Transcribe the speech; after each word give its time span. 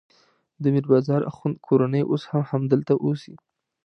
د 0.61 0.63
میر 0.73 0.85
بازار 0.91 1.21
اخوند 1.31 1.55
کورنۍ 1.67 2.01
اوس 2.05 2.23
هم 2.31 2.41
همدلته 2.51 2.93
اوسي. 3.05 3.35